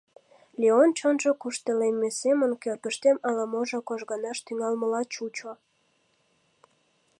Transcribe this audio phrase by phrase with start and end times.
[0.59, 5.51] Леон чонжо куштылемме семын кӧргыштем ала-можо кожганаш тӱҥалмыла чучо.